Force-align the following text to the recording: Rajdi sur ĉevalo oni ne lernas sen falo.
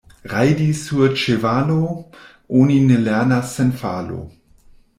Rajdi 0.29 0.69
sur 0.85 1.03
ĉevalo 1.23 1.77
oni 2.63 2.79
ne 2.87 2.99
lernas 3.09 3.53
sen 3.59 3.71
falo. 3.83 4.21